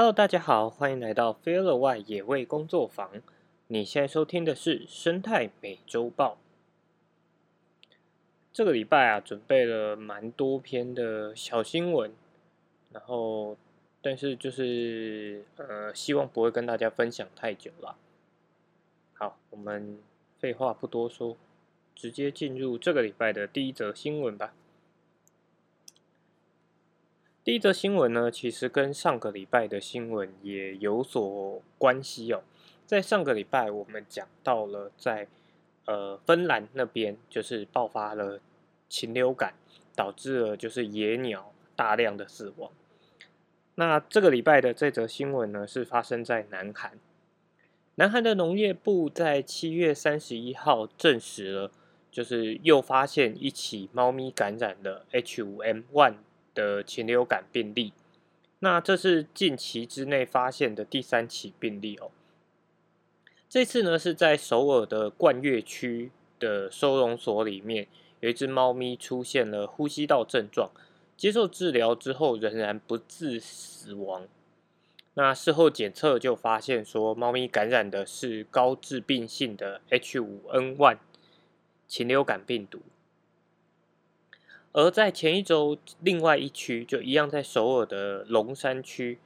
[0.00, 3.10] Hello，大家好，欢迎来到 Feel 外野味工作坊。
[3.66, 6.38] 你现在收听的是生态美洲豹。
[8.50, 12.14] 这个礼拜啊，准备了蛮多篇的小新闻，
[12.92, 13.58] 然后
[14.00, 17.98] 但是就是呃，希望不会跟大家分享太久了。
[19.12, 19.98] 好，我们
[20.38, 21.36] 废话不多说，
[21.94, 24.54] 直接进入这个礼拜的第一则新闻吧。
[27.42, 32.42] 第一则新闻呢，其实跟上个礼拜的新闻也有所关系哦。
[32.84, 35.26] 在上个礼拜，我们讲到了在
[35.86, 38.40] 呃芬兰那边，就是爆发了
[38.90, 39.54] 禽流感，
[39.96, 42.70] 导致了就是野鸟大量的死亡。
[43.76, 46.98] 那这个礼拜的这则新闻呢，是发生在南韩。
[47.94, 51.70] 南韩的农业部在七月三十一号证实了，
[52.10, 56.16] 就是又发现一起猫咪感染了 H5N1。
[56.54, 57.92] 的禽流感病例，
[58.60, 62.10] 那这是近期之内发现的第三起病例哦。
[63.48, 67.88] 这次呢是在首尔的冠岳区的收容所里面，
[68.20, 70.70] 有一只猫咪出现了呼吸道症状，
[71.16, 74.28] 接受治疗之后仍然不治死亡。
[75.14, 80.98] 那事后检测就发现说，猫咪感染的是高致病性的 H5N1
[81.88, 82.80] 禽流感病毒。
[84.72, 89.18] 而在前一周，另外一区就一样，在首尔的龙山区，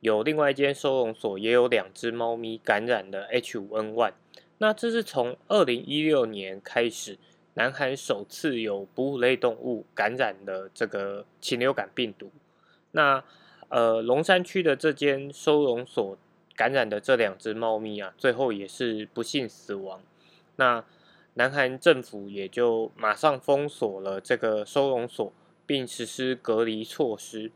[0.00, 4.12] 有另外一间收容所，也有两只猫咪感染了 H5N1。
[4.58, 7.18] 那这是从二零一六年开始，
[7.54, 12.30] 南韩首次有哺乳类动物感染了这个禽流感病毒。
[12.92, 13.22] 那
[13.68, 16.18] 呃，龙山区的这间收容所
[16.54, 20.02] 感染的这两只猫咪啊，最后也是不幸死亡。
[20.56, 20.84] 那
[21.34, 25.32] 南韩政府也就马上封锁了这个收容所，
[25.64, 27.50] 并实施隔离措施。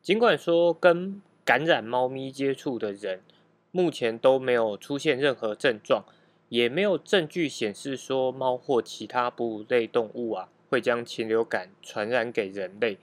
[0.00, 3.22] 尽管说跟感染猫咪接触的人
[3.70, 6.04] 目前都没有出现任何症状，
[6.48, 12.98] 也没有证据显示说猫或其他哺乳类动物啊会将禽流感传染给人类。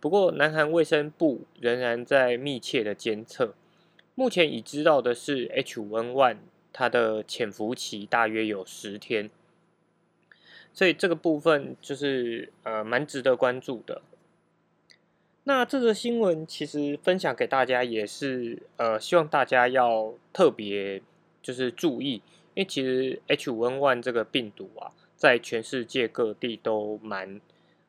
[0.00, 3.54] 不过，南韩卫生部仍然在密切的监测。
[4.14, 6.36] 目前已知道的是，H5N1
[6.78, 9.30] 它的潜伏期大约有十天。
[10.74, 14.02] 所以这个部分就是呃蛮值得关注的。
[15.44, 21.00] 那这个新闻其实分享给大家也是呃希望大家要特别
[21.40, 22.16] 就是注意，
[22.52, 27.40] 因为其实 H5N1 这个病毒啊，在全世界各地都蛮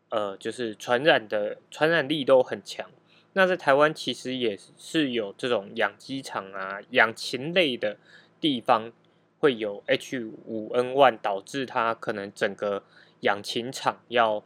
[0.08, 2.90] 呃就是传染的传染力都很强。
[3.34, 7.98] 那在台湾其实也是有这种养鸡场啊、养禽类的
[8.40, 8.92] 地方。
[9.40, 12.82] 会有 H5N1 导致它可能整个
[13.20, 14.44] 养禽场要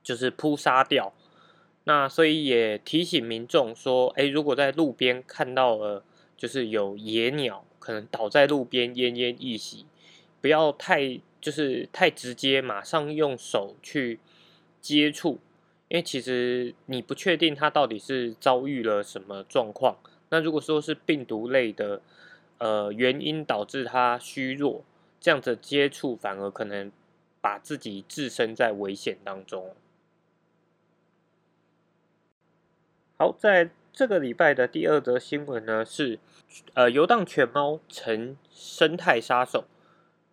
[0.00, 1.12] 就是扑杀掉，
[1.82, 6.04] 那所以也提醒民众说，哎，如果在路边看到了
[6.36, 9.86] 就是有野鸟可能倒在路边奄奄一息，
[10.40, 14.20] 不要太就是太直接，马上用手去
[14.80, 15.40] 接触，
[15.88, 19.96] 因为其实你不确定它到底是遭遇了什么状况。
[20.28, 22.00] 那如果说是病毒类的。
[22.58, 24.82] 呃，原因导致他虚弱，
[25.20, 26.90] 这样子接触反而可能
[27.40, 29.74] 把自己置身在危险当中。
[33.18, 36.18] 好，在这个礼拜的第二则新闻呢，是
[36.74, 39.64] 呃游荡犬猫成生态杀手，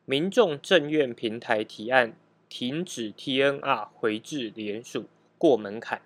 [0.06, 2.16] 民众政院平台提案
[2.50, 5.06] 停止 TNR 回至联署
[5.38, 6.02] 过门槛，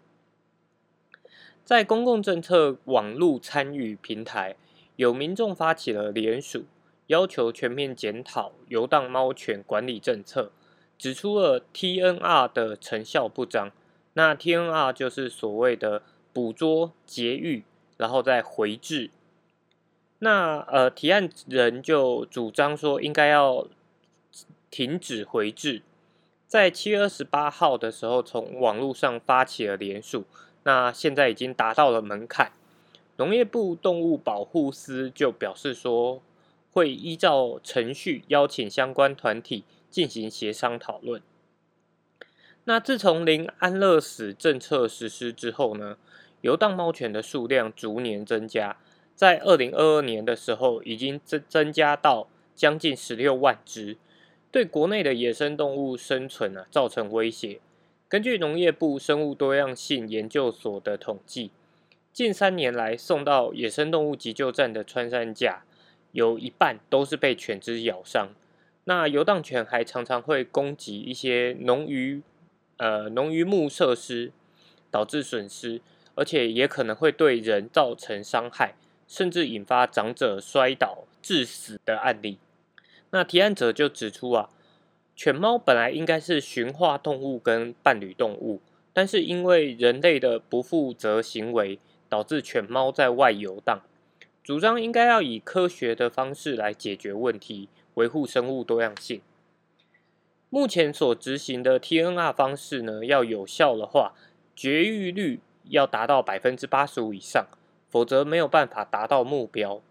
[1.64, 4.56] 在公共政策网络参与平台。
[4.98, 6.66] 有民众发起了联署，
[7.06, 10.52] 要求全面检讨游荡猫犬管理政策，
[10.98, 13.72] 指出了 TNR 的成效不彰。
[14.14, 16.02] 那 TNR 就是所谓的
[16.34, 17.64] 捕捉、节育，
[17.98, 19.12] 然后再回治。
[20.20, 23.68] 那呃，提案人就主张说，应该要
[24.72, 25.84] 停止回治。
[26.48, 30.26] 在七月二十八号的时候，从网络上发起了联署，
[30.64, 32.52] 那现在已经达到了门槛。
[33.18, 36.22] 农业部动物保护司就表示说，
[36.72, 41.20] 会依照程序邀请相关团体进行协商讨论。
[42.66, 45.98] 那自从零安乐死政策实施之后呢，
[46.42, 48.78] 游荡猫犬的数量逐年增加，
[49.16, 53.98] 在二零二二年的时候，已经增增加到将近十六万只，
[54.52, 57.60] 对国内的野生动物生存啊造成威胁。
[58.08, 61.50] 根据农业部生物多样性研究所的统计。
[62.18, 65.62] 近三年来，送到野生动物急救站的穿山甲，
[66.14, 68.30] 有一半都是被犬只咬伤。
[68.86, 72.24] 那游荡犬还常常会攻击一些农渔
[72.78, 74.32] 呃农渔牧设施，
[74.90, 75.80] 导致损失。
[76.16, 78.74] 而且也可能会对人造成伤害，
[79.08, 82.40] 甚至引发长者摔倒致死的案例。
[83.12, 84.50] 那提案者就指出啊，
[85.16, 88.60] 犬猫本来应该是驯化动物跟伴侣动物，
[88.92, 91.78] 但是因为人类的不负责行为，
[92.10, 93.82] 导致犬猫在外游荡。
[94.44, 99.22] 主张应该要以科学的方式来解决问题，维护生物多样性。
[100.50, 104.14] 目前所执行的 TNR 方式呢，要有效的话，
[104.56, 107.46] 绝育率要达到百分之八十五以上，
[107.90, 109.82] 否则没有办法达到目标。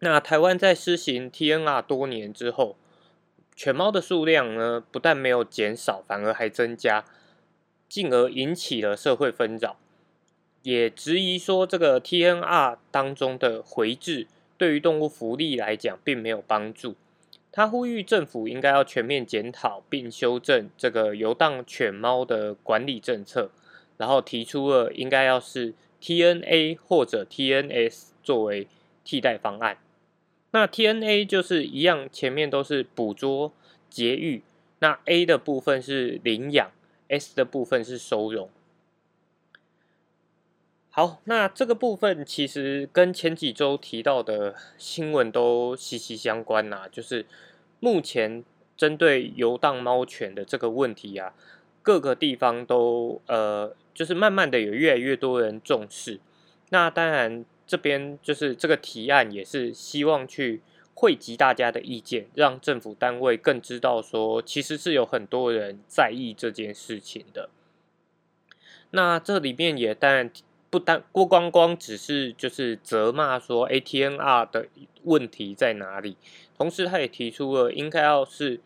[0.00, 2.76] 那台湾在施行 TNR 多年之后，
[3.54, 7.04] 犬猫的数量呢，不但没有减少，反而还增加，
[7.88, 9.76] 进而引起了社会纷扰。
[10.62, 14.26] 也质疑说，这个 TNR 当中的回制
[14.58, 16.94] 对于动物福利来讲并没有帮助。
[17.52, 23.50] 他呼吁政府应该要全面检讨并修正这个游荡犬猫的管理政策，
[23.96, 28.68] 然后提出了应该要是 TNA 或者 TNS 作为
[29.04, 29.78] 替代方案。
[30.52, 33.52] 那 TNA 就是一样，前面都是捕捉、
[33.88, 34.42] 节育，
[34.80, 36.70] 那 A 的部分是领养
[37.08, 38.48] ，S 的部分是收容。
[40.92, 46.88] 好，那这个部分其实跟前几周提到的新闻都息息相关呐。
[46.90, 47.24] 就是
[47.78, 48.44] 目前
[48.76, 51.32] 针对游荡猫犬的这个问题啊，
[51.80, 56.18] 各个地方都呃，就是慢慢的有越来越多人重视。
[56.70, 60.60] 那当然，这边就是这个提案也是希望去
[60.94, 67.48] 汇集大家的意见，让政府单位更知道说，其实是有很多人在意这件事情的。
[68.90, 70.28] 那这里面也当然。
[70.70, 74.68] 不单不光光只是就是责骂说 ATNR 的
[75.02, 76.16] 问题在哪里，
[76.56, 78.60] 同时他也提出了应该要是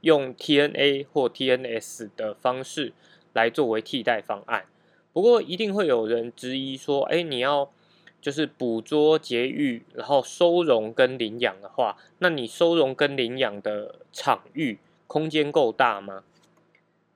[0.00, 2.94] 用 TNA 或 TNS 的方式
[3.34, 4.64] 来作为替代方案。
[5.12, 7.70] 不过一定会有人质疑说，哎，你要
[8.22, 16.24] 就是捕捉、节育，然后收容跟领养的话，那你收容跟领养的场域空间够大吗？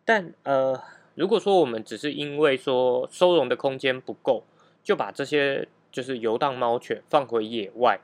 [0.05, 0.83] 但呃。
[1.15, 4.45] 如果说我们只是因为说收容的空间不够，
[4.83, 8.01] 就把这些就是游荡猫犬放回野外，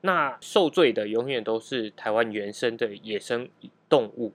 [0.00, 3.48] 那受罪的永远都是台湾原生的野生
[3.88, 4.32] 动物。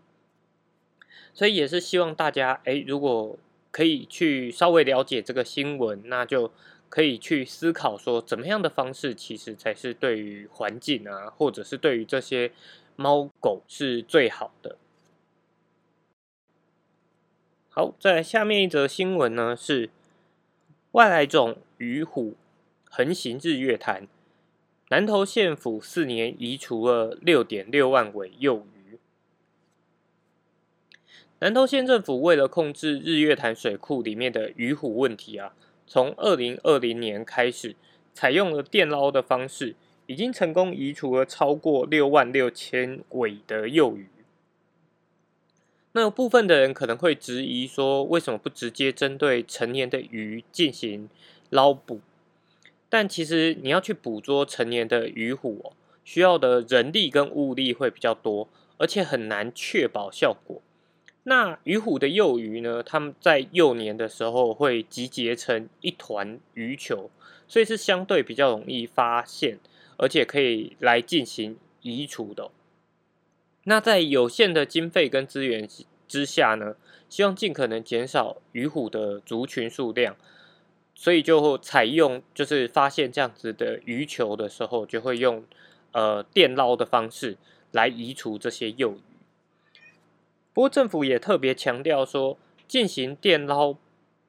[1.34, 3.38] 所以也是希望大家，哎，如果
[3.72, 6.52] 可以去稍微了解这个新闻，那就
[6.90, 12.52] 可以去思考说，怎么样的方式其实才是对于环境啊，或者是对于这些
[12.96, 14.78] 猫狗是最好的。
[17.76, 19.90] 好，再来下面一则新闻呢，是
[20.92, 22.36] 外来种鱼虎
[22.84, 24.08] 横行日月潭，
[24.90, 29.00] 南投县府四年移除了六点六万尾幼鱼。
[31.40, 35.56] 南投县政府为了控制日月潭水库里面的鱼虎问题啊，
[35.88, 37.76] 从二零二零年开始，
[38.14, 39.76] 采用了电捞的方式，
[40.06, 44.08] 已经成功移除了超过六万六千尾的幼鱼。
[45.94, 51.08] 那有部分的人可能会质疑说，为什么不直接针对成年的鱼进行
[51.50, 52.02] 捞捕？
[52.90, 55.74] 但其实你要去捕捉成年的鱼虎哦，
[56.04, 58.48] 需要的人力跟物力会比较多，
[58.78, 60.62] 而且很难确保效果。
[61.26, 62.84] 那鱼虎的幼鱼呢？
[62.84, 67.10] 它们在幼年的时候会集结成一团鱼球，
[67.48, 69.60] 所以是相对比较容易发现，
[69.98, 72.50] 而且可以来进行移除的。
[73.66, 75.68] 那在有限的经费跟资源
[76.08, 76.76] 之下呢，
[77.10, 80.16] 希望尽可能减少鱼虎的族群数量，
[80.94, 85.46] 所以就采用就是发现这样子的鱼球的时候，就会用
[85.94, 87.38] 呃电捞的方式
[87.72, 89.00] 来移除这些幼鱼。
[90.54, 93.78] 不过政府也特别强调说，进行电捞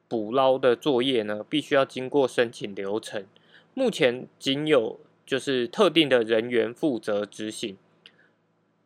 [0.07, 3.25] 捕捞的作业呢，必须要经过申请流程，
[3.73, 7.77] 目前仅有就是特定的人员负责执行。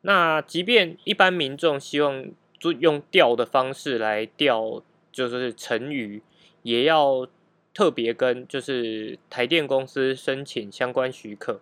[0.01, 2.25] 那即便一般民众希望
[2.57, 6.21] 就用钓的方式来钓，就是成鱼，
[6.63, 7.27] 也要
[7.73, 11.59] 特别跟就是台电公司申请相关许可，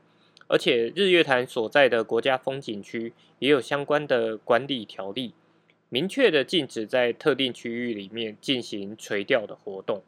[0.48, 5.34] 而且日月潭所在的国家风景区也有相关的管理条例，
[5.89, 10.03] 明确的禁止在特定区域里面进行垂钓的活动。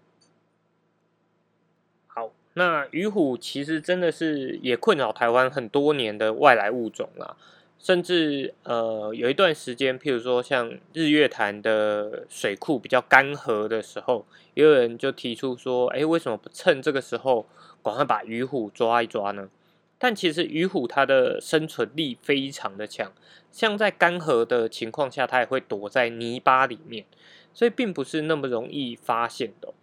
[2.06, 7.36] 好，那鱼虎其实真的是也困扰台湾很多年的外来物种啊。
[7.80, 17.48] 甚至呃，有一段时间，譬如说像日月潭的水库比较干涸的时候，也有人就提出说：“哎，为什么不趁这个时候
[17.82, 19.50] 赶快把鱼虎抓一抓呢？”
[19.98, 23.12] 但其实鱼虎它的生存力非常的强，
[23.52, 27.06] 像在干涸的情况下，它也会躲在泥巴里面，
[27.54, 29.74] 所以并不是那么容易发现的。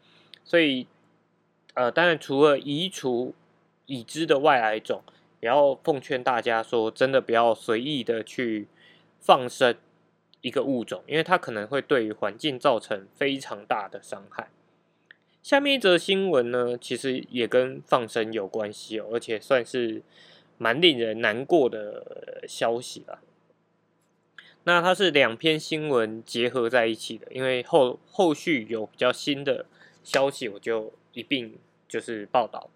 [0.44, 0.86] 所以
[1.74, 3.34] 呃，当然除了移除
[3.86, 5.02] 已知的外来种，
[5.46, 8.66] 也要奉劝大家说，真的不要随意的去
[9.20, 9.76] 放生
[10.40, 14.48] 一个物种，因为它可能会对于环境造成非常大的伤害。
[15.44, 20.02] 下面一则新闻呢，其实也跟放生有关系哦，而且算是
[20.58, 23.20] 蛮令人难过的消息了。
[24.64, 29.66] 那它是两篇新闻结合在一起的，因为后后续有比较新的
[30.02, 32.68] 消息，我就一并就是报道。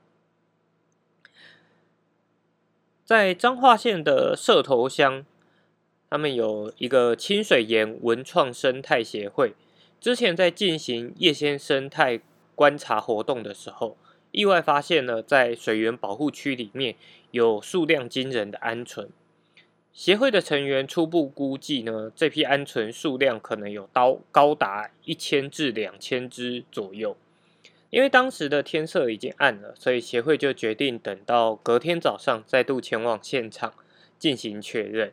[3.10, 5.26] 在彰化县的社头乡，
[6.08, 9.54] 他们有一个清水岩文创生态协会，
[10.00, 12.20] 之前在进行叶先生态
[12.54, 13.96] 观察活动的时候，
[14.30, 16.94] 意外发现了在水源保护区里面
[17.32, 19.08] 有数量惊人的鹌鹑。
[19.92, 27.16] 协会的成员初步估计呢，这批鹌鹑数量可能有高高达一千至两千只左右。
[27.90, 33.74] 因为当时的天色已经暗了，所以协会就决定等到隔天早上再度前往现场
[34.18, 35.12] 进行确认。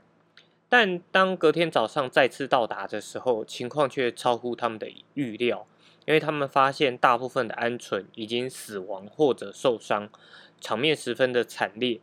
[0.69, 5.65] 但当隔天早上再次到达的时候，情况却超乎他们的预料，
[6.05, 10.09] 因为他们发现大部分的鹌鹑已经死亡或者受伤，
[10.59, 11.99] 场面十分的惨烈。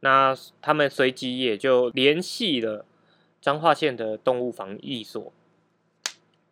[0.00, 2.84] 那他们随即也就联系了
[3.40, 5.32] 彰化县的动物防疫所。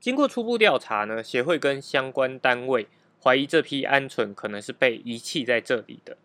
[0.00, 2.88] 经过初步调查呢，协会跟相关单位
[3.26, 6.16] 怀疑这批鹌鹑可能是被遗弃在这里的。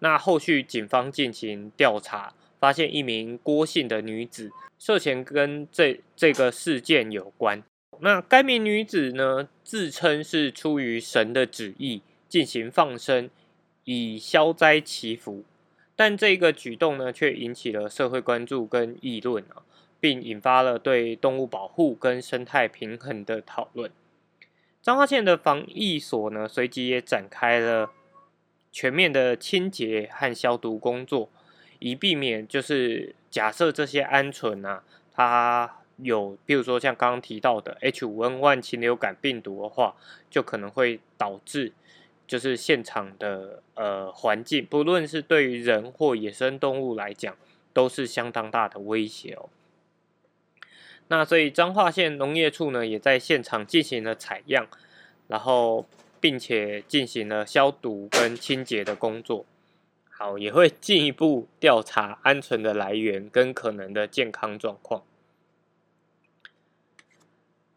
[0.00, 7.62] 那后续警方进行调查，发现一名郭姓的女子涉嫌跟这这个事件有关。
[8.00, 13.30] 那该名女子呢，自称是出于神的旨意进行放生，
[13.84, 15.44] 以消灾祈福。
[15.94, 19.62] 但这个举动呢，却引起了社会关注跟议论啊，
[20.00, 23.92] 并引发了对动物保护跟生态平衡的讨论。
[24.82, 27.90] 彰化县的防疫所呢，随即也展开了
[28.72, 31.28] 全面的清洁和消毒工作，
[31.78, 34.82] 以避免就是假设这些鹌鹑啊，
[35.12, 39.94] 它有，比如说像刚刚提到的 H5N1 禽流感病毒的话，
[40.30, 41.72] 就可能会导致。
[42.26, 47.34] 就是现场的呃环境，不论是对于人或野生动物来讲，
[47.72, 49.48] 都是相当大的威胁哦。
[51.08, 54.68] 那所以彰化县农业处呢，也在现场进行了采样，
[55.26, 55.86] 然后
[56.20, 59.44] 并且进行了消毒跟清洁的工作。
[60.10, 65.02] 好，也会进一步调查鹌鹑的来源跟可能的健康状况。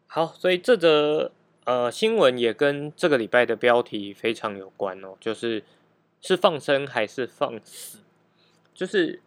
[0.06, 1.32] 好，所以这则。
[1.64, 5.62] 呃，新闻也跟这个礼拜的标题非常有关哦，就是
[6.20, 7.98] 是放生还是放死？
[8.74, 9.20] 就是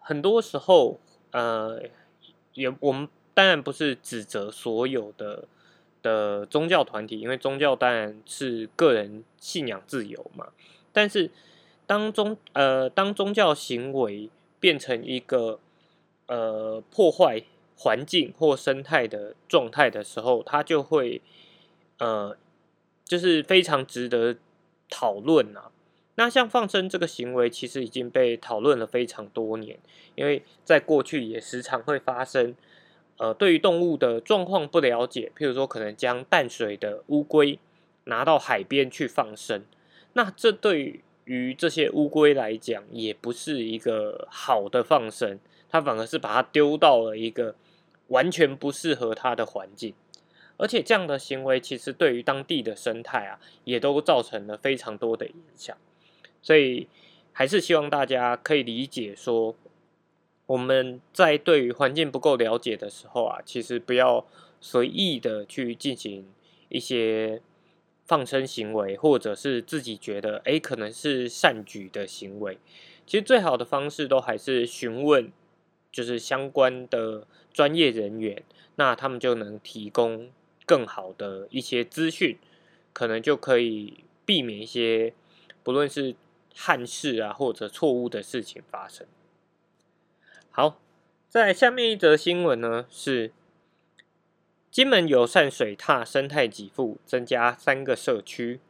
[0.00, 0.98] 很多时候，
[1.30, 1.80] 呃，
[2.54, 3.08] 也我们
[3.40, 5.48] 当然不是指责所有的
[6.02, 10.48] 的宗教团体，因为宗教当然是个人信仰自由嘛。
[10.92, 11.30] 但是
[11.86, 14.28] 当宗呃当宗教行为
[14.58, 15.58] 变成一个
[16.26, 17.42] 呃破坏
[17.78, 21.22] 环境或生态的状态的时候，它就会。
[21.98, 22.36] 呃，
[23.04, 24.36] 就是非常值得
[24.90, 25.70] 讨论啊。
[26.16, 29.78] 那像放生这个行为，其实已经被讨论了非常多年，
[30.14, 32.54] 因为在过去也时常会发生。
[33.20, 37.58] 呃，对于动物的状况不了解，譬如说可能将淡水的乌龟
[38.04, 39.62] 拿到海边去放生，
[40.14, 47.54] 那这对于这些乌龟来讲，也不是一个好的放生，它反而是把它丢到了一个
[48.08, 49.92] 完全不适合它的环境。
[50.56, 55.76] 而且这样的行为其实对于当地的生态啊，也都造成了非常多的影响。
[56.40, 56.88] 所以
[57.34, 59.54] 还是希望大家可以理解说，
[60.50, 64.26] 我们在对于环境不够了解的时候啊，其实不要
[64.60, 66.26] 随意的去进行
[66.68, 67.40] 一些
[68.04, 72.58] 放生行为，或者是自己觉得诶可能是善举的行为。
[73.06, 75.30] 其实最好的方式都还是询问，
[75.92, 78.42] 就是相关的专业人员，
[78.74, 80.30] 那他们就能提供。
[80.66, 82.38] 更好的一些资讯，
[82.92, 85.12] 可能就可以避免一些
[85.64, 86.14] 不论是
[86.54, 89.04] 憾事啊或者错误的事情发生。
[90.60, 90.78] 好，
[91.26, 93.32] 在下面一则新闻呢，是
[94.70, 98.60] 金门友善水獭生态给付增加三个社区，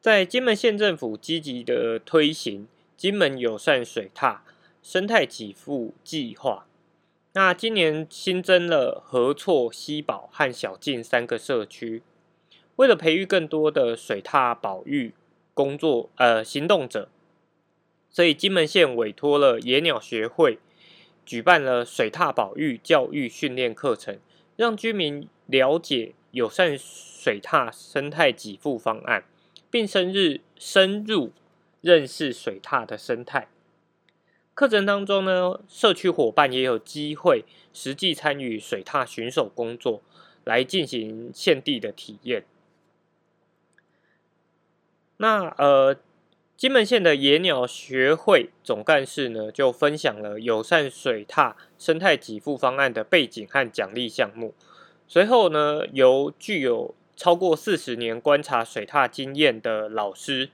[0.00, 2.66] 在金门县政府积极的推行
[2.96, 4.38] 金门友善水獭
[4.82, 6.66] 生态给付计划。
[7.34, 12.02] 那今年新增了合措、西堡和小径三个社区，
[12.76, 15.12] 为了培育更多的水獭保育
[15.52, 17.10] 工作呃行动者，
[18.10, 20.58] 所以金门县委托了野鸟学会
[21.24, 24.18] 举办了水獭保育教育训练课程，
[24.56, 29.24] 让居民了解友善水獭生态给付方案，
[29.70, 31.32] 并深入深入
[31.80, 33.48] 认识水獭的生态。
[34.54, 40.02] 课程当中呢，社区伙伴也有机会实际参与水獭巡守工作，
[40.44, 42.44] 来进行现地的体验。
[45.16, 45.96] 那呃，
[46.60, 54.52] 金门县的野鸟学会总干事呢，就分享了友善水獭生态给付方案的背景和奖励项目。
[55.08, 60.50] 随后呢，由具有超过四十年观察水獭经验的老师，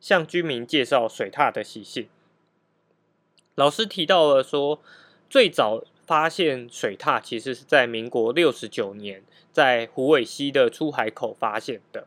[0.00, 2.08] 向居民介绍水獭的习性。
[3.56, 4.80] 老师提到了说，
[5.28, 12.06] 最早发现水獭其实是在民国六十九年，在虎尾溪的出海口发现的。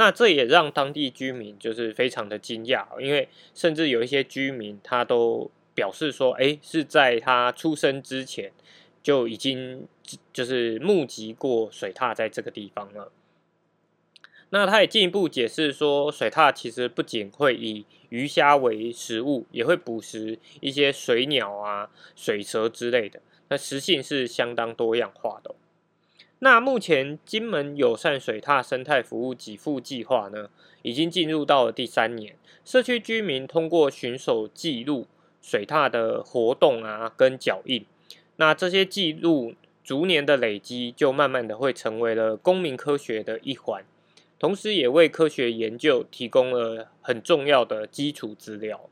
[0.00, 8.52] 那这也让当地居民就是非常的惊讶，因为甚至有一些居民他都表示说，哎，是在他出生之前
[9.02, 9.88] 就已经
[10.32, 13.10] 就是目击过水獭在这个地方了。
[14.50, 23.20] 那他也进一步解释说，水獭其实不仅会以鱼虾为食物，也会捕食一些水鸟啊、水蛇之类的。
[23.48, 25.56] 那食性是相当多样化的。
[26.40, 30.50] 那目前金门友善水踏生态服务给付计划呢，
[30.82, 32.36] 已经进入到了第三年。
[32.64, 35.06] 社区居民通过巡守记录
[35.40, 37.84] 水踏的活动啊，跟脚印。
[38.36, 43.84] 那这些记录逐年的累积，就慢慢的会成为了公民科学的一环。
[44.38, 48.88] 同时，也为科学研究提供了很重要的基础资料。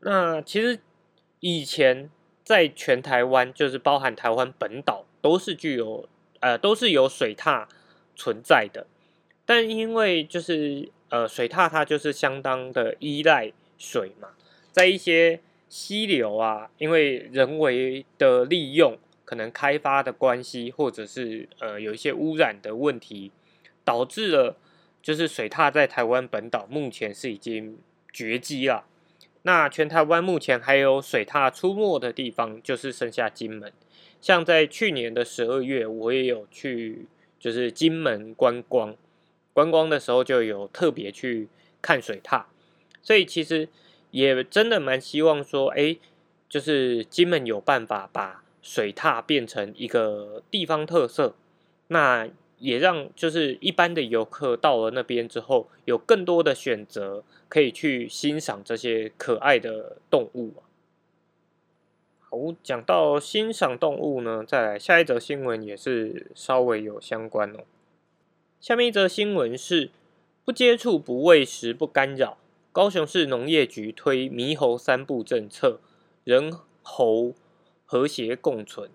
[0.00, 0.80] 那其实
[1.40, 2.10] 以前
[2.48, 6.08] 在全台湾，就是包含台湾本岛，都是具有
[6.40, 7.66] 呃都是有水獭
[8.16, 8.86] 存在的。
[9.44, 14.30] 但因为就是呃水獭它就是相当的依赖水嘛，
[14.72, 18.96] 在一些溪流啊，因为人为的利用。
[19.26, 23.30] 可能开发的关系，或者是呃有一些污染的问题，
[23.84, 24.56] 导致了
[25.02, 27.76] 就是水獭在台湾本岛目前是已经
[28.10, 28.86] 绝迹了。
[29.42, 33.72] 那全台湾目前还有水獭出没的地方，就是剩下金门。
[34.20, 37.06] 像在去年的十二月，我也有去
[37.38, 38.94] 就是金门观光，
[39.52, 41.48] 观光的时候就有特别去
[41.80, 42.44] 看水獭，
[43.02, 43.68] 所以其实
[44.10, 45.96] 也真的蛮希望说，哎，
[46.48, 48.42] 就是金门有办法把。
[48.60, 51.36] 水獭变成一个地方特色，
[51.86, 60.54] 那也让就是一般的游客到了那边之后，有更多的选择可以去欣赏这些可爱的动物
[62.20, 67.60] 好，讲到欣赏动物呢，再来下一则新闻也是稍微有相关哦。
[68.60, 69.90] 下面一则新闻是：
[70.44, 72.38] 不接触、不喂食、不干扰。
[72.72, 75.80] 高雄市农业局推猕猴三步政策，
[76.24, 77.34] 人猴。
[77.90, 78.90] 和谐共存。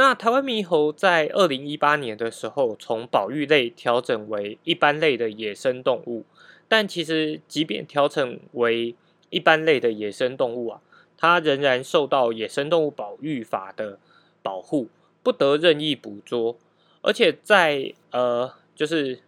[0.00, 6.24] 那台湾猕猴在二零一八年的时候，从保育类调整为一般类的野生动物。
[6.68, 8.94] 但其实，即便调整为
[9.30, 10.80] 一般类的野生动物啊，
[11.16, 13.98] 它仍然受到野生动物保育法的
[14.40, 14.86] 保护，
[15.24, 16.56] 不得任意捕捉。
[17.02, 19.18] 而且在呃，就是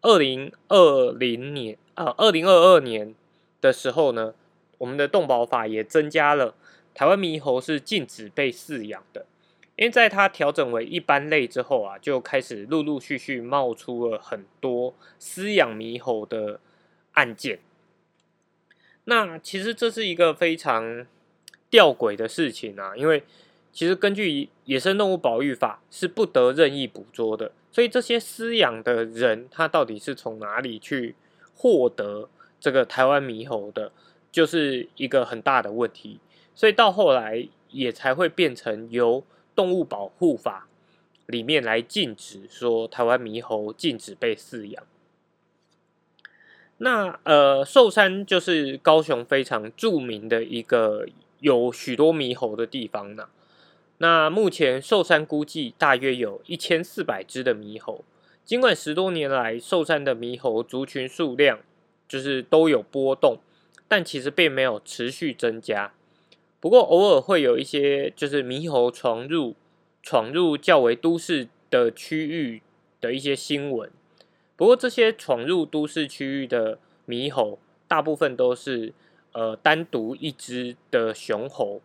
[0.00, 3.14] 二零二零年啊，二零二二年
[3.60, 4.32] 的时候呢，
[4.78, 6.54] 我们的动保法也增加了。
[6.94, 9.26] 台湾猕猴是禁止被饲养的，
[9.78, 16.58] 因为在它调整为一般类之后啊，就开始陆陆续续冒出了很多饲养猕猴的
[17.12, 17.60] 案件。
[19.04, 21.06] 那其实这是一个非常
[21.70, 23.22] 吊诡的事情啊，因为
[23.72, 31.14] 其实根据《野生动物保育法》是不得任意捕捉的，所以这些饲养的人他到底是从哪里去
[31.54, 33.92] 获得这个台湾猕猴的，
[34.32, 36.18] 就是一个很大的问题。
[36.56, 39.22] 所以到后来也才会变成由
[39.58, 40.68] 动物保护法
[41.26, 44.84] 里面来禁止说台湾猕猴禁止被饲养。
[46.76, 51.08] 那呃寿山就是高雄非常著名的一个
[51.40, 53.26] 有许多猕猴的地方呢。
[53.96, 58.04] 那目前寿山估计大约有一千四百只的猕猴。
[58.44, 61.58] 尽管十多年来寿山的猕猴族群数量
[62.06, 63.38] 就是都有波动，
[63.88, 65.92] 但其实并没有持续增加。
[66.60, 69.54] 不过偶尔会有一些就是猕猴闯入
[70.02, 72.62] 闯入较为都市的区域
[73.00, 73.90] 的一些新闻。
[74.56, 78.92] 不过这些闯入都市区域的猕猴，大部分都是
[79.32, 81.80] 呃单独一只的雄猴。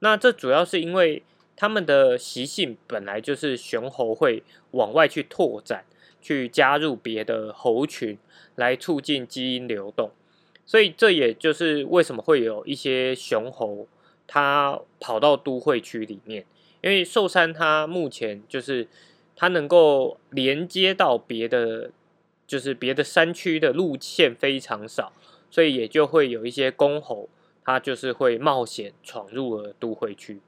[0.00, 1.22] 那这主要是因为
[1.54, 5.84] 它们的习性本来就是雄猴会往外去拓展，
[6.20, 8.18] 去加入别的猴群，
[8.56, 10.10] 来促进基因流动。
[10.66, 13.86] 所以这也就是为什么会有一些雄猴。
[14.28, 16.44] 他跑到都会区里面，
[16.82, 18.86] 因为寿山它目前就是
[19.34, 21.90] 它能够连接到别的，
[22.46, 25.12] 就是别的山区的路线非常少，
[25.50, 27.28] 所以也就会有一些公猴，
[27.64, 30.40] 它就是会冒险闯入了都会区。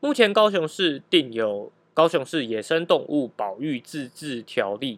[0.00, 4.96] 目前高雄市定有《高雄市野生动物保育自治条例》，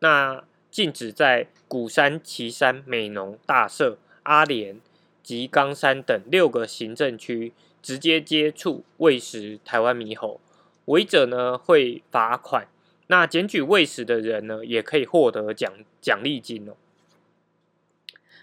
[0.00, 4.80] 那禁止在鼓山、旗山、美浓、大社、阿莲
[5.22, 7.52] 及冈山等六个行政区。
[7.82, 10.38] 直接接触喂食台湾猕猴，
[10.84, 12.68] 违者呢会罚款。
[13.06, 16.74] 那检举喂食的人呢，也可以获得奖奖励金哦。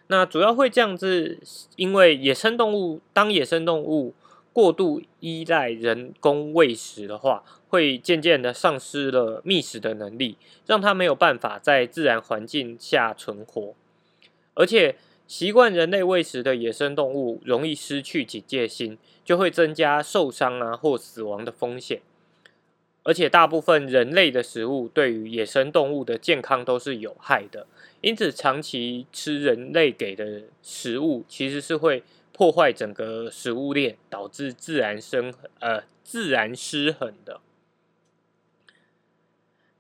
[0.08, 1.40] 那主要会这样子，
[1.76, 4.16] 因为野生动物当野生动物
[4.52, 13.76] 过度依赖人工喂食的话，会渐渐的丧失了觅食的能力，让它没有办法在自然环境下存活，
[14.56, 14.96] 而且。
[15.28, 22.02] 习惯人类喂食的野生动物容易失去警戒心，就会增加受伤啊或死亡的风险。
[23.04, 27.68] 而且大部分人类的食物对于野生动物的健康都是有害的，
[28.02, 37.42] 因此长期吃人类给的食物其实是会破坏整个食物链，导致自然生呃自然失衡的。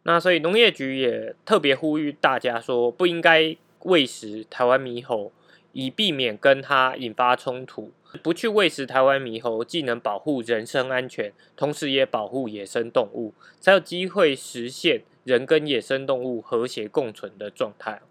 [0.03, 5.31] 那所以农业局也特别呼吁大家说，不应该喂食台湾猕猴。
[5.73, 7.91] 以避免跟它引发冲突，
[8.23, 18.01] 不去喂食台湾猕猴，既能保护人身安全，同时也保护野生动物，才有机会实现人跟野生动物和谐共存的状态。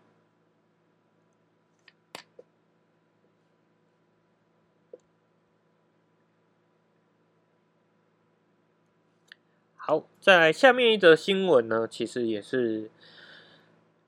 [9.75, 12.91] 好，在下面一则新闻呢，其实也是，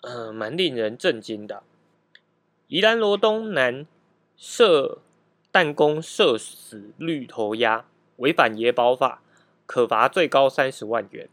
[0.01, 1.63] 呃，蛮令人震惊的。
[2.69, 3.87] 宜兰罗东南
[4.37, 4.99] 射
[5.51, 7.87] 弹弓射死绿头鸭，
[8.19, 9.23] 违反野保法，
[9.65, 11.31] 可罚最高三十万元。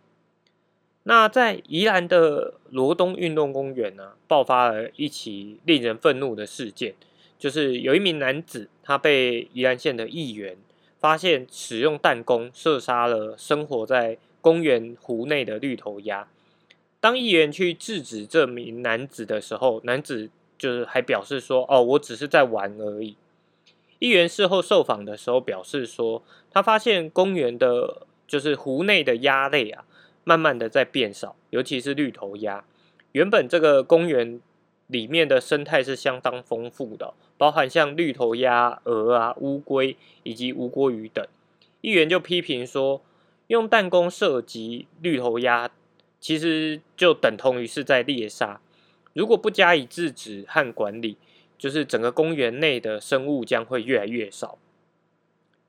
[1.04, 6.96] 那在宜兰的罗东运动公园呢，爆发了一起令人愤怒的事件，
[7.38, 10.56] 就是有一名男子，他被宜兰县的议员
[10.98, 16.30] 发现使用弹弓射杀了生活在公园湖内的绿头鸭。
[17.02, 20.30] 当议员去制止这名男子的时候，男子。
[20.58, 23.16] 就是还表示说，哦，我只是在玩而已。
[24.00, 29.86] 议员事后受访的时候表示说，他发现公园的，就是湖内的鸭类啊，
[30.24, 32.66] 慢慢的在变少，尤其是绿头鸭。
[33.14, 34.42] 原本这个公园
[34.88, 41.26] 里面的生态是相当丰富的，包含像绿头鸭、鹅啊、乌龟以及无锅鱼等。
[41.82, 43.02] 议员就批评说，
[43.48, 45.72] 用弹弓射击绿头鸭，
[46.20, 48.60] 其实就等同于是在猎杀。
[49.16, 51.18] 如果不加以制止和管理，
[51.58, 54.58] 就是整个公园内的生物将会越来越少。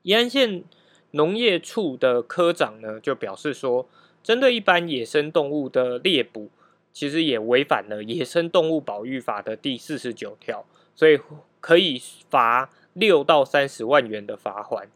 [0.01, 0.65] 宜安县
[1.11, 3.87] 农业处的科长呢，就表示说，
[4.21, 6.49] 针对一般野生动物的猎捕，
[6.91, 11.17] 其实也违反了《野生动物保育法》的第四十九条，所以
[11.61, 14.89] 可以罚六到三十万元的罚款。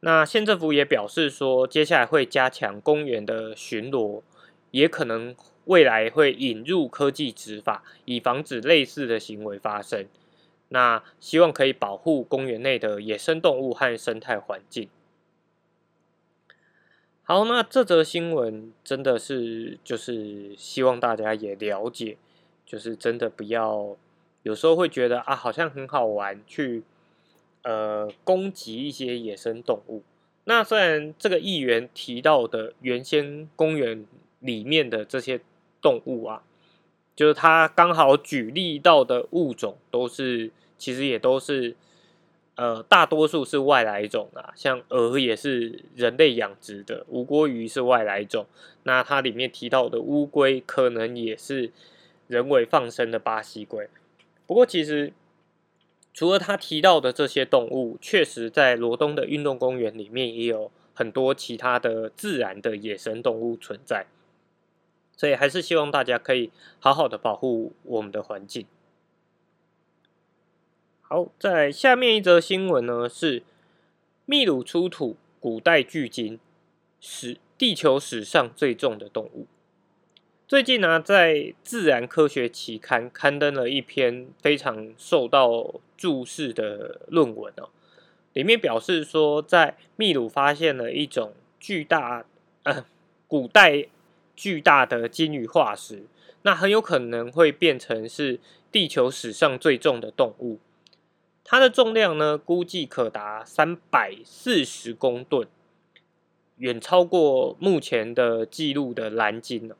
[0.00, 4.20] 那县政府也表示说，接下来会加强公园的巡逻，
[4.70, 5.34] 也可能。
[5.68, 10.06] 未来会引入科技执法，以防止类似的行为发生。
[10.70, 14.88] 那希望可以保护公园内的野生动物和生态环境。
[17.22, 22.16] 好，那这则新闻真的是就是希望大家也了解，
[22.64, 23.94] 就是真的不要
[24.44, 26.82] 有时候会觉得啊，好像很好玩，去
[27.64, 30.02] 呃攻击一些野生动物。
[30.44, 34.06] 那虽然这个议员提到的原先公园
[34.40, 35.42] 里面的这些。
[35.80, 36.42] 动物啊，
[37.14, 41.76] 就是他刚好举例到的物种，都是其实也都是，
[42.56, 48.46] 呃，大多数是外来种啊，像鹅也是人类养殖的，无锅鱼是外来种，
[48.84, 51.72] 那它里面提到的乌龟可能也是
[52.26, 53.88] 人为放生的巴西龟。
[54.46, 55.12] 不过其实
[56.14, 64.06] 除了他提到的这些动物，确实在罗东的运动公园里面也有很多其他的自然的野生动物存在。
[65.18, 68.64] 所以还是希望大家可以好好的保护我们的环境。
[71.02, 73.42] 好，在下面一则新闻呢，是
[74.26, 76.38] 秘鲁出土古代巨鲸，
[77.00, 79.48] 史地球史上最重的动物。
[80.46, 87.70] 最近呢，在《自然科学》期刊刊登了一篇非常受到注视的论文哦，
[88.34, 92.24] 里面表示说，在秘鲁发现了一种巨大
[92.62, 92.86] 呃
[93.26, 93.88] 古代。
[94.38, 96.04] 巨大的鲸鱼化石，
[96.42, 98.38] 那很有可能会变成是
[98.70, 100.60] 地球史上最重的动物。
[101.42, 105.48] 它的重量呢，估计可达三百四十公吨。
[106.58, 109.76] 远超过目前的记录的蓝鲸了。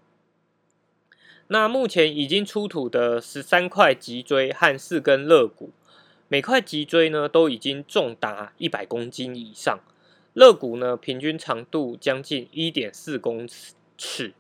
[1.47, 5.71] 那目前已经出土的十三块脊椎和四根肋骨，
[6.27, 9.79] 每块脊椎呢都已经重达一百公斤以上，
[10.35, 13.49] 肋骨呢平均长度将近一点四公
[13.97, 14.33] 尺。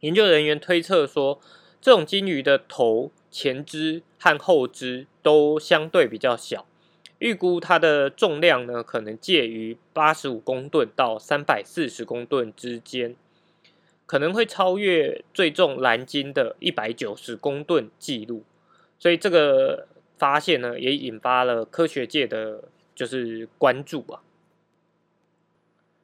[0.00, 1.40] 研究人员推测说，
[1.80, 6.66] 这种鲸鱼的头前肢和后肢都相对比较小，
[7.18, 13.14] 预估它的重量呢可能介于八十五公吨到三百四十公吨之间。
[14.06, 18.42] 可能会超越最重蓝鲸的一百九十公吨记录，
[18.98, 19.86] 所以这个
[20.18, 24.20] 发现呢，也引发了科学界的就是关注啊。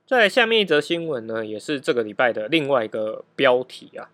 [0.07, 4.09] 在下面一则新闻呢，也是这个礼拜的另外一个标题啊：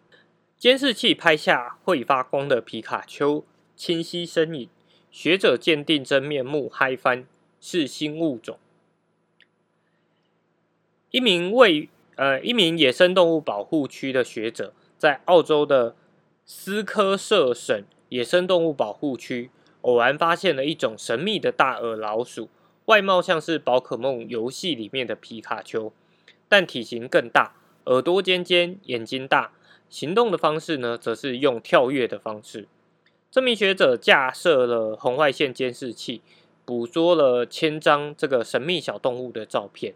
[0.57, 3.44] 监视器拍下会发光的皮卡丘
[3.76, 4.70] 清晰身影，
[5.11, 7.26] 学者鉴定真面目嗨翻，
[7.61, 8.59] 是新物种。
[11.11, 15.94] 一名位呃，一名野生动物保护区的学者在澳洲的
[16.46, 19.50] 斯科舍省野生动物保护区
[19.83, 22.48] 偶然发现了一种神秘的大耳老鼠，
[22.92, 25.94] 外貌像是宝可梦游戏里面的皮卡丘，
[26.46, 27.55] 但体型更大，
[27.87, 29.52] 耳朵尖尖，眼睛大，
[29.88, 32.68] 行动的方式呢，则是用跳跃的方式。
[33.31, 36.20] 这名学者架设了红外线监视器，
[36.66, 39.94] 捕捉了千张这个神秘小动物的照片。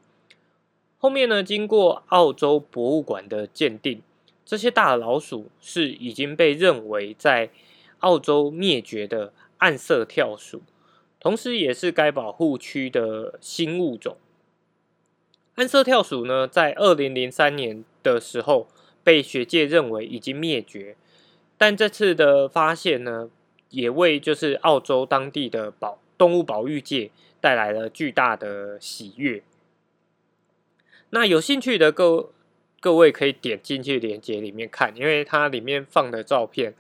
[0.97, 4.01] 后面呢，经过澳洲博物馆的鉴定，
[4.47, 7.51] 这些大老鼠是已经被认为在
[7.99, 10.63] 澳洲灭绝的暗色跳鼠，
[11.27, 14.17] 同时也是该保护区的新物种。
[15.57, 18.69] 暗色跳鼠呢，在二零零三年的时候
[19.03, 20.95] 被学界认为已经灭绝，
[21.59, 23.29] 但这次的发现呢，
[23.71, 27.11] 也为就是澳洲当地的保动物保育界
[27.41, 29.43] 带来了巨大的喜悦。
[31.11, 32.31] 那有兴趣的各
[32.79, 36.75] 各位可以点进去链接里面看，因为它里面放的照片，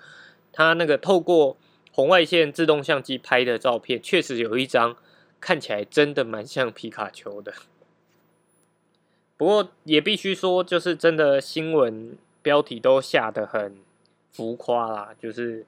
[0.52, 1.56] 它那个透过
[1.96, 4.98] 红外线自动相机拍的照片，确实有一张
[5.40, 7.54] 看起来真的蛮像皮卡丘的。
[9.38, 13.78] 不过也必须说，就是真的新闻标题都下的很
[14.30, 15.64] 浮夸啦，就是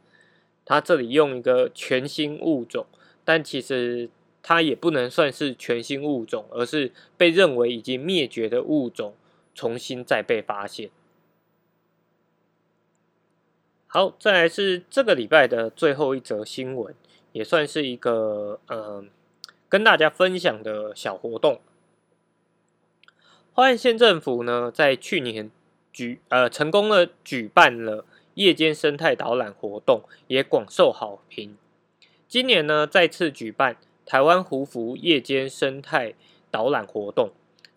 [0.67, 2.85] 它这里用一个全新物种，
[3.25, 4.11] 但其实。
[4.41, 9.15] 它也不能算是全新物种，而是被认为已经灭绝的物种
[9.55, 10.89] 重新再被发现。
[13.91, 16.95] 好，再来是这个礼拜的最后一则新闻，
[17.33, 19.09] 也算是一个嗯
[19.67, 21.59] 跟大家分享的小活动。
[23.55, 25.51] 花莲县政府呢，在去年
[25.91, 31.57] 举呃成功的举办了夜间生态导览活动，也广受好评。
[32.29, 33.79] 今年呢，再次举办。
[34.05, 36.15] 台湾胡服夜间生态
[36.51, 37.31] 导览活动，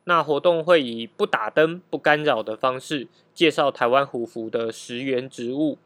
[0.05, 5.77] 那活动会以不打灯、不干扰的方式介绍台湾胡服的食源植物，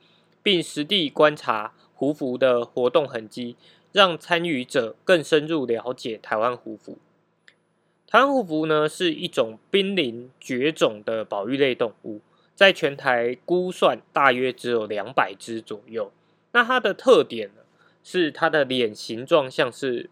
[0.46, 3.56] 并实地观察胡服的活动痕迹，
[3.92, 7.00] 让参与者更深入了解台湾胡服。
[8.06, 12.22] 台湾胡服呢是一种濒临绝种的保育类动物，
[12.54, 16.12] 在全台估算大约只有两百只左右。
[16.52, 17.50] 那它的特点
[18.04, 20.12] 是它的脸形状像是。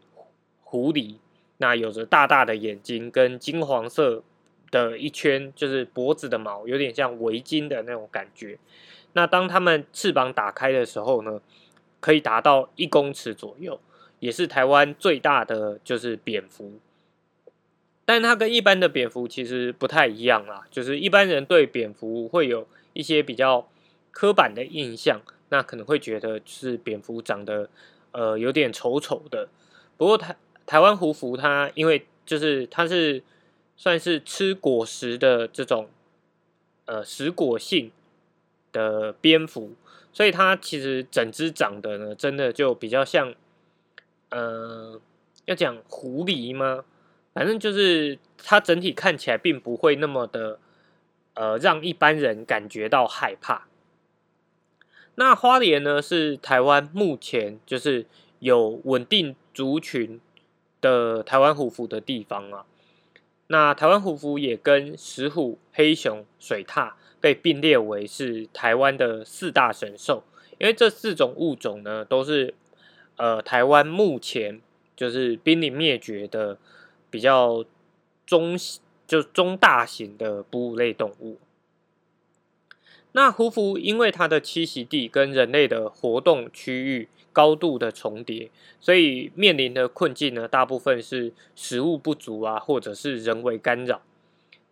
[0.65, 1.17] 狐狸，
[1.57, 4.23] 那有着大大的眼睛，跟金黄色
[4.71, 8.57] 的一圈，就是脖子的毛，有点像围巾的那种感觉。
[9.13, 11.41] 那当它们翅膀打开的时候呢，
[11.99, 13.79] 可以达到一公尺左右，
[14.19, 16.73] 也是台湾最大的就是蝙蝠。
[18.05, 23.69] 但它跟一般的蝙蝠其实不太一样啦，就是一般人对蝙蝠会有一些比较
[24.11, 27.69] 刻板的印象，那可能会觉得是蝙蝠长得
[28.11, 29.47] 呃有点丑丑的。
[29.95, 33.23] 不过台台湾胡蝠，它因为就是它是
[33.77, 35.87] 算是吃果实的这种
[36.85, 37.91] 呃食果性
[38.73, 39.71] 的蝙蝠，
[40.11, 43.33] 所以它其实整只长得呢，真的就比较像，
[44.31, 44.99] 呃，
[45.45, 46.83] 要讲狐狸吗？
[47.33, 50.59] 反正就是它整体看起来并不会那么的
[51.35, 53.67] 呃让一般人感觉到害怕。
[55.15, 58.05] 那花莲呢，是台湾目前就是
[58.39, 60.19] 有稳定族群。
[60.81, 62.65] 的台湾虎符的地方啊，
[63.47, 66.91] 那台湾虎符也跟石虎、黑熊、水獭
[67.23, 70.25] 被并列为是台湾的四大神兽，
[70.59, 72.53] 因为这四种物种呢，都是
[73.15, 74.59] 呃台湾目前
[74.93, 76.57] 就是濒临灭绝的
[77.09, 77.63] 比较
[78.25, 78.57] 中
[79.07, 81.39] 就中大型的哺乳类动物。
[83.13, 94.01] 那胡蝠因为它的栖息地跟人类的活动区域高度的重叠，所以面临的困境呢，大部分是食物不足啊，或者是人为干扰。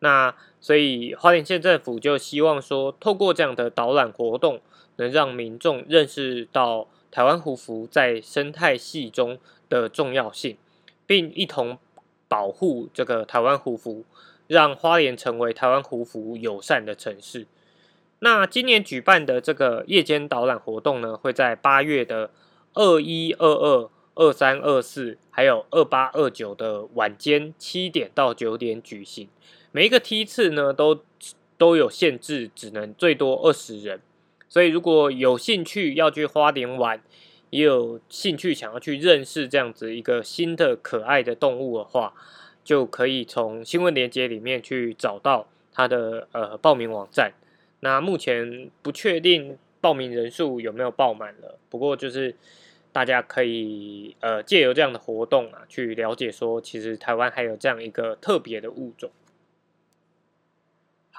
[0.03, 4.59] 那所以花莲县政府就希望说，透过这样的导览活动，
[4.97, 9.37] 能让民众认识到台湾胡服在生态系中
[9.69, 10.57] 的重要性，
[11.05, 11.77] 并一同
[12.27, 14.05] 保护这个台湾胡服，
[14.47, 17.45] 让花莲成为台湾胡服友善的城市。
[18.19, 22.31] 那今年举办的这个夜间导览活动呢，会在八月的
[22.73, 29.27] 二一、二二、二三、二四，还有二八、二九的晚间七点到九点举行。
[29.71, 31.03] 每一个梯次呢，都
[31.57, 34.01] 都有限制，只能最多二十人。
[34.49, 37.01] 所以如果有兴趣要去花莲玩，
[37.51, 42.13] 也有兴趣想要去认识这样子一个新的可爱的动物的话，
[42.63, 47.31] 就可以从新闻链接里面去找到它的呃报名网站。
[47.79, 52.35] 那目前不确定报名人数有没有爆满了，不过就是
[52.91, 59.09] 大家可以呃借由这样的活动啊，去了解说，其实台湾还有这样一个特别的物种。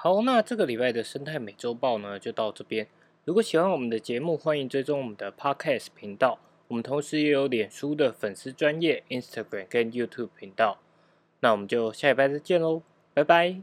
[0.03, 2.85] 好，那这个礼拜的生态美洲豹呢，就到这边。
[3.23, 6.39] 如果喜欢我们的节目，欢迎追踪我们的 Podcast 频道。
[6.67, 10.77] 我们同时也有脸书的粉丝专业、Instagram 跟 YouTube 频道。
[11.39, 12.81] 那我们就下礼拜再见喽，
[13.13, 13.61] 拜拜。